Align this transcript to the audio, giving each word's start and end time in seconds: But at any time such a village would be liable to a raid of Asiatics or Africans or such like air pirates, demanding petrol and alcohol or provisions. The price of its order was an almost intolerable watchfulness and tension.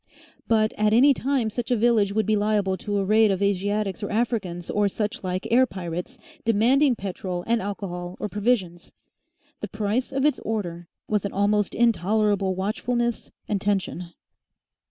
But 0.47 0.73
at 0.79 0.93
any 0.93 1.13
time 1.13 1.51
such 1.51 1.69
a 1.69 1.75
village 1.75 2.11
would 2.11 2.25
be 2.25 2.35
liable 2.35 2.75
to 2.75 2.97
a 2.97 3.05
raid 3.05 3.29
of 3.29 3.39
Asiatics 3.39 4.01
or 4.01 4.09
Africans 4.09 4.71
or 4.71 4.89
such 4.89 5.23
like 5.23 5.47
air 5.51 5.67
pirates, 5.67 6.17
demanding 6.43 6.95
petrol 6.95 7.43
and 7.45 7.61
alcohol 7.61 8.17
or 8.19 8.27
provisions. 8.27 8.93
The 9.59 9.67
price 9.67 10.11
of 10.11 10.25
its 10.25 10.39
order 10.39 10.87
was 11.07 11.23
an 11.23 11.33
almost 11.33 11.75
intolerable 11.75 12.55
watchfulness 12.55 13.31
and 13.47 13.61
tension. 13.61 14.11